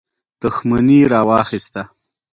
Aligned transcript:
دښمني 0.41 0.99
راواخیسته. 1.13 1.81